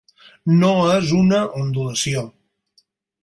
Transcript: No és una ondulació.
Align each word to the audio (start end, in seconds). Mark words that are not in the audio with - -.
No 0.61 0.69
és 0.93 1.11
una 1.17 1.43
ondulació. 1.63 2.23